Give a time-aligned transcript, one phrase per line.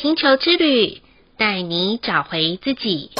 [0.00, 1.00] 星球之旅，
[1.36, 3.10] 带你找回自己。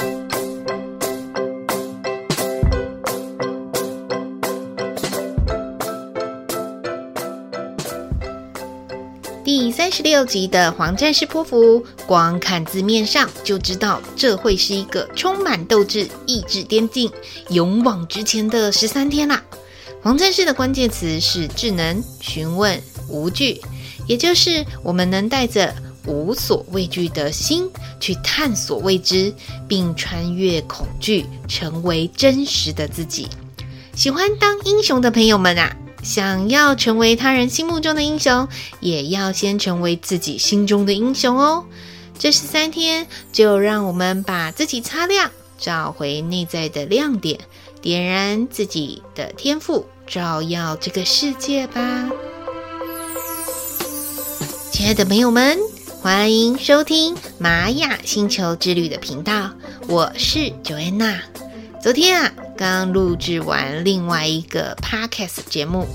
[9.43, 17.11] 第三十六集的黄战士波符，光看字面上就知道这会是一个充满斗志、意志坚定、
[17.49, 19.43] 勇往直前的十三天啦。
[20.01, 23.59] 黄战士的关键词是智能、询问、无惧，
[24.07, 25.73] 也就是我们能带着
[26.09, 29.31] 无所畏惧的心去探索未知，
[29.67, 33.27] 并穿越恐惧，成为真实的自己。
[33.95, 35.75] 喜欢当英雄的朋友们啊！
[36.01, 38.47] 想要成为他人心目中的英雄，
[38.79, 41.65] 也要先成为自己心中的英雄哦。
[42.17, 47.39] 这十三天，就让我们把自己擦亮，找回内在的亮点，
[47.81, 52.09] 点燃自己的天赋，照耀这个世界吧。
[54.71, 55.59] 亲爱的朋友们，
[56.01, 59.51] 欢迎收听玛雅星球之旅的频道，
[59.89, 61.19] 我是 Joanna。
[61.81, 62.31] 昨天啊。
[62.57, 65.87] 刚录制完另外一个 podcast 节目，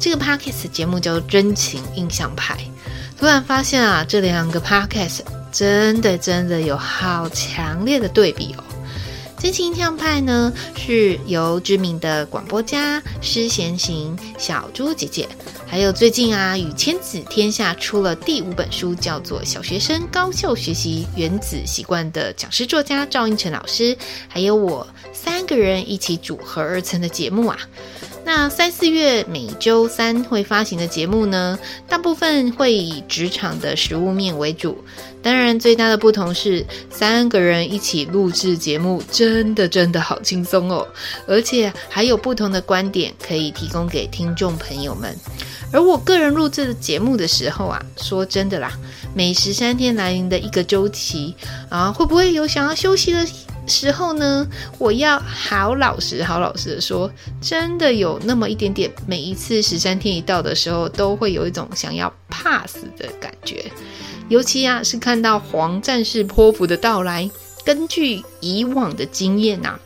[0.00, 2.54] 这个 podcast 节目叫《真情印象派》。
[3.18, 8.64] 突然发现啊，这两个 podcast 真的真的有好强烈的对比哦。
[9.42, 15.28] 《真情印象派》呢，是由知名的广播家施贤行小猪姐姐，
[15.66, 24.86] 还有最近啊与千子天下出了第五本书，叫做《小学生高效学习原子习惯》的讲师作家赵胤丞老师，还有我。
[25.12, 27.58] 三个人一起组合而成的节目啊，
[28.24, 34.78] 那三四月每周三会发行的节目呢，大部分会以职场的实务面为主。
[35.22, 40.86] 当然，最大的不同是三个人一起录制节目，真的真的好轻松哦，
[41.26, 45.16] 而且还有不同的观点可以提供给听众朋友们。
[45.72, 48.72] 而我个人录制的节目的时候啊，说真的啦，
[49.14, 51.34] 每十三天来临的一个周期
[51.70, 53.26] 啊，会不会有想要休息的？
[53.64, 54.44] 时候呢，
[54.76, 57.08] 我要好老实、好老实的说，
[57.40, 58.90] 真的有那么一点点。
[59.06, 63.64] 每一次十三天一到的时候，都会有一种想要怕死的感觉。
[64.28, 67.30] 尤其啊，是看到黄战士泼妇的到来，
[67.64, 69.80] 根据以往的经验呐、啊，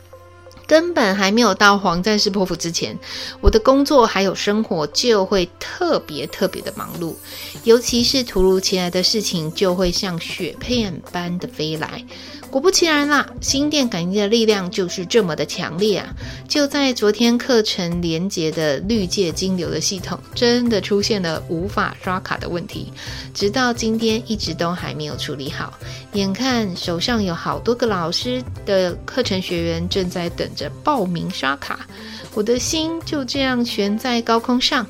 [0.65, 2.97] 根本还没有到黄战士泼妇之前，
[3.41, 7.15] 我的工作还有生活就会特别特别的忙碌，
[7.63, 12.05] 尤其是突如其来的事情，就会像雪片般的飞来。
[12.49, 16.15] 果不其然啦，心电感应的力量就是这么的强烈啊！
[16.47, 22.91] 就在昨天课程连接的绿界金流的系统，真的出现了无法刷卡的问题，
[23.33, 25.77] 直到今天一直都还没有处理好。
[26.13, 31.85] 眼看手上有好多个老师的课程学员正在等着报名刷卡，
[32.33, 34.87] 我的心就这样悬在高空上。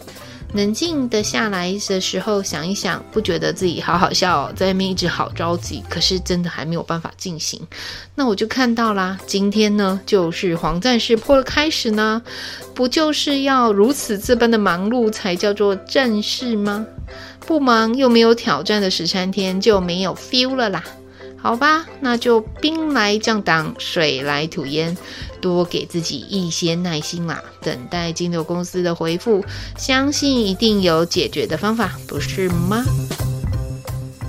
[0.53, 7.62] 冷静的下来的时候，想一想，不觉得自己好好笑哦，在那边一直好着急，可是真的还没有办法进行。
[8.16, 12.22] 那我就看到啦，今天呢，就是黄战士波的开始呢，
[12.74, 16.86] 不就是要如此这般的忙碌才叫做战士吗？
[17.46, 20.84] 不忙又没有挑战的十三天就没有 feel 了啦。
[21.40, 24.97] 好吧，那就兵来将挡，水来土掩，
[25.42, 29.44] 多给自己一些耐心啦，等待金牛公司的回复，
[29.78, 32.84] 相信一定有解决的方法，不是吗？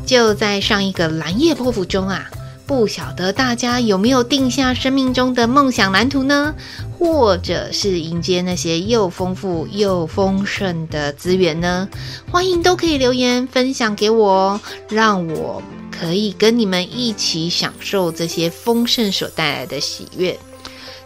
[0.06, 2.30] 就在上一个蓝夜破釜中啊，
[2.66, 6.54] 不晓得大家有没有定下生命中的梦想蓝图呢？
[6.98, 11.88] 或者是迎接那些又丰富又丰盛的资源呢？
[12.30, 15.62] 欢迎都可以留言分享给我哦，让我。
[16.00, 20.38] 可以跟你们一起享受这些丰盛所带来的喜悦。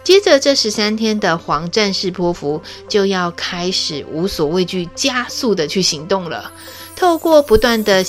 [0.05, 6.51] 接着这十三天的黄战士波符就要开始无所畏惧、加速的去行动了。
[6.97, 8.05] 透过不断的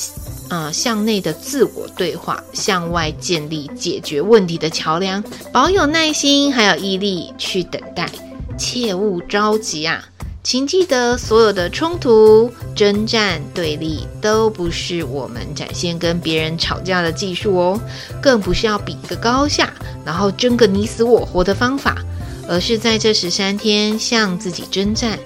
[0.50, 8.10] 啊、呃、向内的自我对话，向外建立解决问题的桥梁，保有耐心还有毅力去等待，
[8.58, 10.04] 切勿着急啊！
[10.44, 17.82] 请记得，所有的冲突、征战、对立，都不是我们展现跟别人吵架的技术哦，
[18.22, 19.74] 更不是要比个高下，
[20.06, 22.04] 然后争个你死我活的方法，
[22.48, 25.18] 而是在这十三天向自己征战，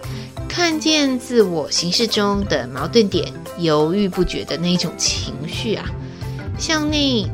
[0.48, 5.90] 看见自我行事中的矛盾点，犹豫不决的那种情绪啊，
[6.60, 7.26] 向内。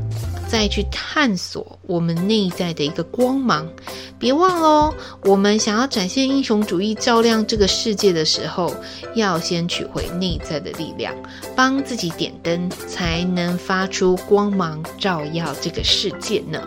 [0.46, 3.68] 再去探索我们内在的一个光芒，
[4.24, 8.74] 别忘了，我们想要展现英雄主义、照亮这个世界的时候，
[9.16, 11.14] 要先取回内在的力量，
[11.58, 16.66] 帮自己点灯，才能发出光芒，照耀这个世界呢。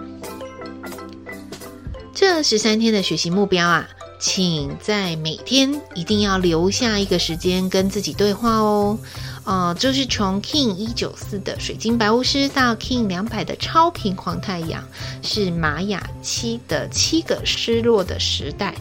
[2.13, 3.89] 这十三天的学习目标啊，
[4.21, 8.99] 请在每天一定要留下一个时间跟自己对话哦。
[9.47, 14.83] 呃，就是从 King 一九四的水晶白巫师到 King 两百的超频黄太阳，
[15.23, 18.75] 是玛雅七的七个失落的时代。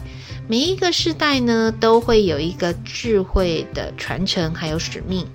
[0.48, 5.26] 每一个时代呢，都会有一个智慧的传承，还有使命。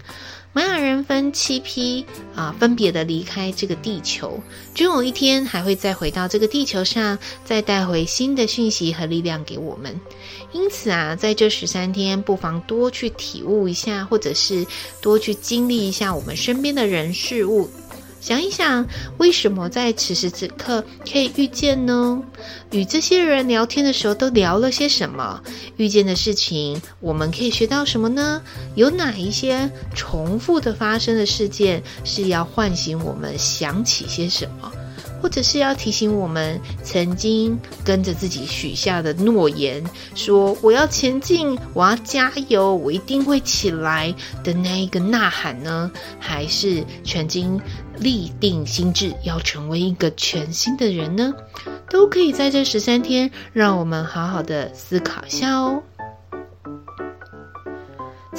[0.53, 2.05] 玛雅人分七批
[2.35, 4.37] 啊，分别的离开这个地球，
[4.75, 9.97] 终有一天还会再回到这个地球上，再带回新的讯息和力量给我们。
[10.51, 14.67] 因此啊，在这十三天，不妨多去体悟一下，或者是
[15.01, 17.69] 多去经历一下我们身边的人事物。
[18.21, 18.87] 想一想，
[19.17, 22.21] 为什么在此时此刻可以遇见呢？
[22.69, 25.41] 与这些人聊天的时候都聊了些什么？
[25.77, 28.39] 遇见的事情，我们可以学到什么呢？
[28.75, 34.71] 有哪一些重复的发生的事件是要唤醒我们想起些什么？
[35.21, 39.83] 或者是要提醒我们曾经跟着自己许下的诺言，
[40.15, 44.13] 说我要前进，我要加油，我一定会起来
[44.43, 45.91] 的那一个呐喊呢？
[46.19, 47.61] 还是曾经
[47.97, 51.33] 立定心智要成为一个全新的人呢？
[51.89, 55.83] 都可以在这十三天，让我们好好的思考一下哦。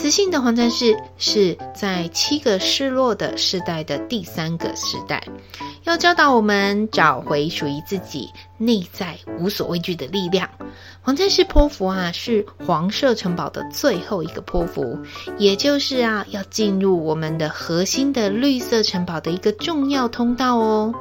[0.02, 5.22] 磁性的黄战士是在七个失落的世代的第三个时代。
[5.84, 8.28] 要教导我们找回属于自己
[8.58, 10.50] 内在无所畏惧的力量。
[11.02, 14.99] 黄战士波符啊，是黄色城堡的最后一个波符，
[15.38, 20.93] 也就是啊，要进入我们的核心的绿色城堡的一个重要通道哦。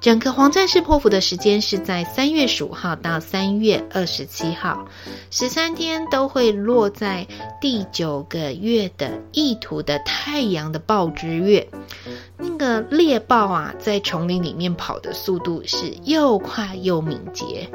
[0.00, 4.86] 整个黄战士波符的时间是在三月十五号到三月二十七号，
[5.30, 7.26] 十三天都会落在
[7.60, 11.68] 第九个月的意图的太阳的豹之月。
[12.36, 17.68] 那个猎豹啊，在丛林里面跑的速度是又快又敏捷，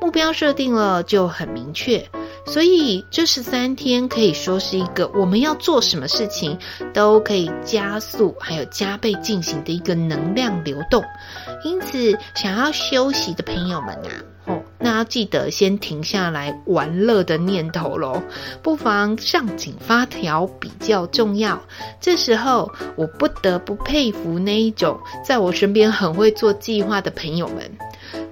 [0.00, 2.06] 目标设定了就很明确，
[2.44, 6.58] 所以这十三天可以说是一个我们要做什么事情
[6.92, 11.02] 都可以加速还有加倍进行的一个能量流动。
[11.64, 14.10] 因此，想要休息的朋友们啊，
[14.46, 18.20] 哦，那要记得先停下来玩乐的念头喽，
[18.62, 21.62] 不妨上紧发条比较重要。
[22.00, 27.70] 这时候，我不得不佩服那一种在我身边很会做计划的朋友们。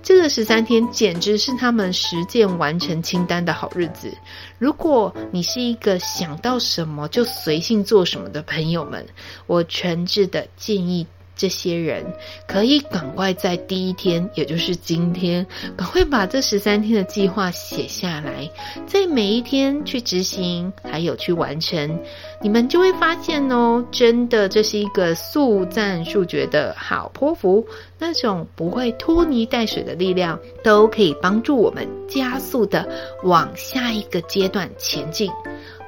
[0.02, 4.12] 这个十三天简直是他们实践完成清单的好日子。
[4.58, 9.06] 如果你是一个想到什么就随性做什么的朋友们，
[9.46, 11.06] 我诚挚的建议。
[11.40, 12.04] 这些人
[12.46, 18.46] 可以赶快在第一天，也就是今天，赶快把这十三天的计划写下来，
[18.86, 21.98] 在每一天去执行，还有去完成，
[22.42, 27.66] 你们就会发现哦，真的这是一个速战速决的好波符，
[27.98, 32.86] 那种不会拖泥带水的力量，都可以帮助我们加速的
[33.22, 35.32] 往下一个阶段前进。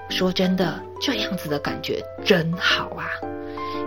[0.08, 3.04] 说真的，这样子的感觉真好啊！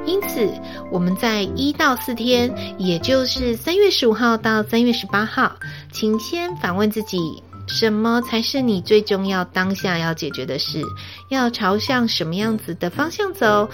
[0.06, 0.48] 因此，
[0.92, 5.52] 我们在一到四天，也就是三月十五号到三月十八号，
[5.92, 10.82] 请先反问自己：什么才是你最重要当下要解决的事？
[11.30, 13.68] 要朝向什么样子的方向走？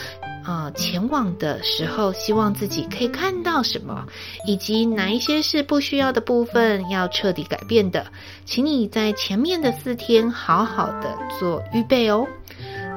[0.43, 4.03] 啊、前往的时候，希望自己可以看到什么？
[4.47, 8.07] 以及哪一些是不需要的部分要彻底改变的？
[8.43, 12.25] 请你在前面的四天好好的做预备哦。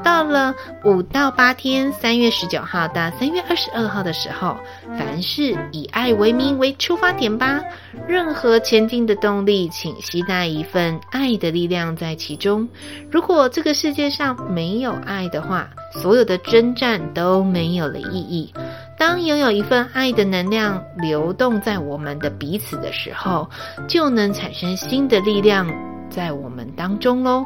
[0.05, 4.57] 到了五到八天，三月十九号到三月二十二号的时候，
[4.99, 7.61] 凡事以爱为名为出发点吧。
[8.07, 12.69] 任何前进的动力，请携带一份爱的力量在其中。
[13.11, 18.53] 如果这个世界上没有爱的话，所有的征战都没有了意义。
[18.99, 23.49] 当拥有一份爱的能量流动在我们的彼此的时候，
[23.89, 25.67] 就能产生新的力量
[26.11, 27.45] 在我们当中喽。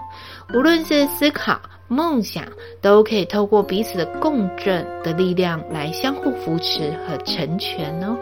[0.52, 1.58] 无论是思考。
[1.88, 2.44] 梦想
[2.80, 8.16] 都可以透过彼此的共振的力量来相互扶持和成全哦。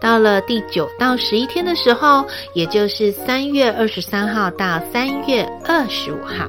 [0.00, 6.46] 到了第九到十一天的时候，也就是三月二十三号到三月二十五号。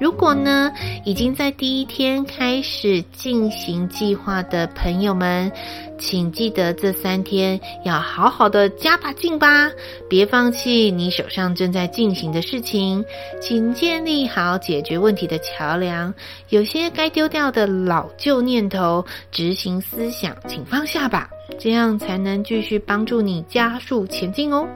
[0.00, 0.72] 如果呢，
[1.04, 5.50] 已经在第一天开始进行计划的朋友们，
[5.98, 9.68] 请记得这三天要好好的加把劲吧，
[10.08, 13.04] 别放弃你手上正在进行的事情，
[13.40, 16.14] 请建立好解决问题的桥梁。
[16.50, 21.28] 有些该丢掉的老旧念头、执行思想，请放下吧，
[21.58, 24.66] 这样才能继续帮助你加速前进哦。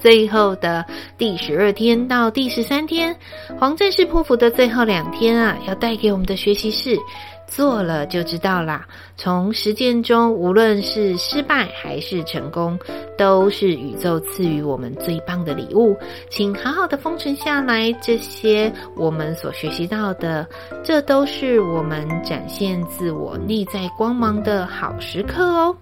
[0.00, 0.84] 最后的
[1.16, 3.14] 第十二天到第十三天，
[3.58, 6.98] 黄战士匍匐的最后两天啊，要带给我们的学习是。
[7.46, 8.86] 做了就知道啦。
[9.16, 12.78] 从实践中，无论是失败还是成功，
[13.16, 15.96] 都是宇宙赐予我们最棒的礼物。
[16.28, 20.46] 请好好的封存下来，这些我们所学习到的，
[20.84, 25.76] 这都是我们展现自我内在光芒的好时刻哦。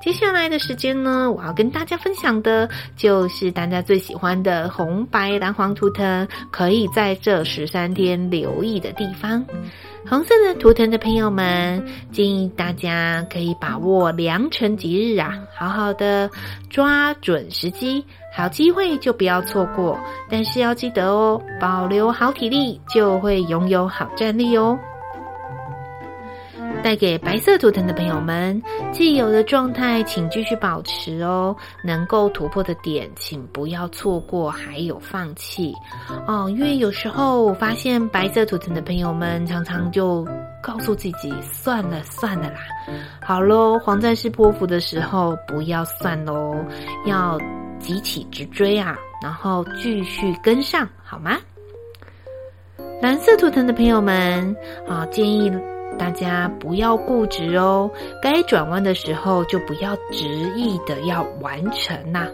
[0.00, 9.44] 接下来的时间呢，我要跟大家分享的就是大家最喜欢的红白蓝黄图腾，可以在这十三天留意的地方。
[10.08, 16.30] 红色的图腾的朋友们，建议大家可以把握良辰吉日啊，好好的
[16.70, 18.02] 抓准时机，
[18.32, 19.98] 好机会就不要错过。
[20.30, 24.78] 但是要记得哦，保留好体力，就会拥有好战力哦。
[26.82, 28.60] 带给白色图腾的朋友们，
[28.92, 31.54] 既有的状态请继续保持哦。
[31.84, 35.74] 能够突破的点，请不要错过，还有放弃
[36.26, 36.48] 哦。
[36.50, 40.26] 因为有时候我发现白色图腾的朋友们常常就
[40.62, 42.58] 告诉自己：算了算了啦。
[43.22, 46.54] 好喽，黄战士波幅的时候不要算喽，
[47.06, 47.38] 要
[47.78, 51.36] 急起直追啊，然后继续跟上，好吗？
[53.00, 54.56] 蓝色图腾的朋友们
[54.88, 55.52] 啊，建议。
[55.96, 57.90] 大家不要固执哦，
[58.22, 60.26] 该转弯的时候就不要执
[60.56, 62.28] 意的要完成呐、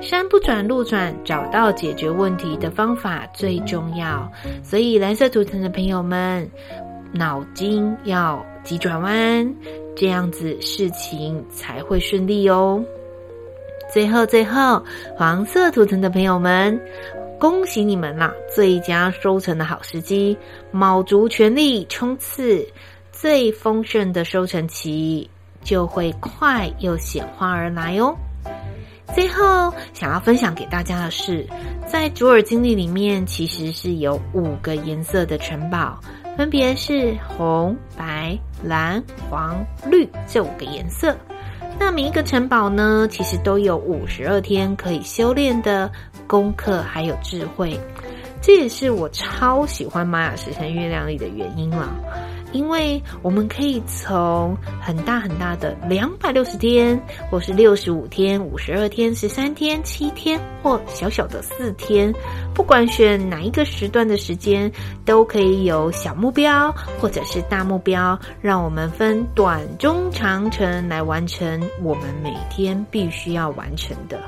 [0.00, 4.30] 山不转路转，找到解决问题的方法最重要。
[4.62, 6.48] 所以蓝色图层的朋友们，
[7.12, 9.54] 脑筋要急转弯，
[9.96, 12.82] 这样子事情才会顺利哦。
[13.92, 14.82] 最后最后，
[15.16, 16.80] 黄色图层的朋友们，
[17.38, 18.32] 恭喜你们啦！
[18.54, 20.38] 最佳收成的好时机，
[20.70, 22.64] 卯足全力冲刺。
[23.20, 25.28] 最丰盛的收成期
[25.62, 28.16] 就会快又显化而来哦。
[29.14, 31.46] 最后想要分享给大家的是，
[31.86, 36.00] 在卓尔经历里面其实是有五个颜色的城堡，
[36.34, 41.14] 分别是红、白、蓝、黄、绿这五个颜色。
[41.78, 45.92] 那每一个城堡呢，其实都有五十二天可以修炼的
[46.26, 47.78] 功课，还有智慧。
[48.40, 51.94] 这也是我超喜欢玛雅十三月亮历的原因了。
[52.52, 62.12] 因为我们可以从很大很大的两百六十天，或是六十五天、五十二天、十三天、七天，或小小的四天，
[62.54, 64.70] 不管选哪一个时段的时间，
[65.04, 74.20] 都可以有小目标或者是大目标，让我们分短、中、长程来完成我们每天必须要完成的。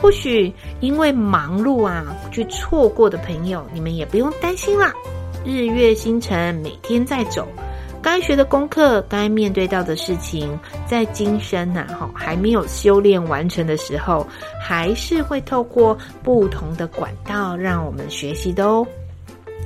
[0.00, 4.92] 或许因为忙碌啊，去错过的朋友，你们也不用担心啦。
[5.44, 7.48] 日月星辰每天在走，
[8.00, 10.56] 该学的功课，该面对到的事情，
[10.86, 14.24] 在今生呐，哈，还没有修炼完成的时候，
[14.60, 18.86] 还是会透过不同的管道让我们学习的哦。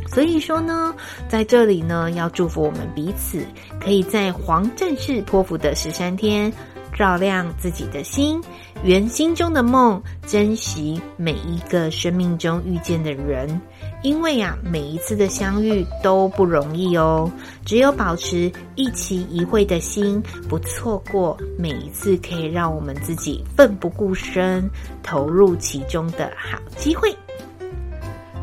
[0.09, 0.95] 所以说呢，
[1.29, 3.45] 在这里呢，要祝福我们彼此，
[3.79, 6.51] 可以在黄战士波符的十三天，
[6.95, 8.41] 照亮自己的心，
[8.83, 13.61] 圆心中的梦，珍惜每一个生命中遇见的人。
[14.07, 17.29] 因为啊，每一次的相遇都不容易哦。
[17.65, 24.71] 只有保持一期一会的心，不错过每一次可以让我们自己奋不顾身
[25.03, 27.13] 投入其中的好机会。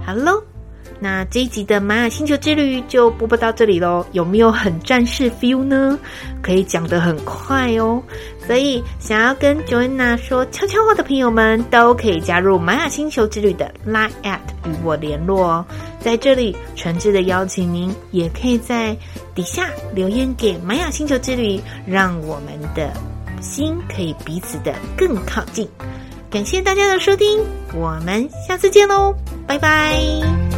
[0.05, 0.43] 好喽，
[0.99, 4.05] 那这一集的玛雅星球之旅就播报到这里喽。
[4.11, 5.97] 有没有很战士 feel 呢？
[6.41, 8.03] 可以讲得很快哦。
[8.45, 15.65] 所以，想要跟 Joanna 说悄悄话的朋友们，都可以加入玛雅星球之旅的 Line@ at 与我联络哦。
[15.99, 18.95] 在这里，诚挚的邀请您，也可以在
[19.33, 22.91] 底下留言给玛雅星球之旅，让我们的
[23.41, 25.67] 心可以彼此的更靠近。
[26.29, 27.39] 感谢大家的收听，
[27.73, 29.15] 我们下次见喽，
[29.47, 30.52] 拜拜。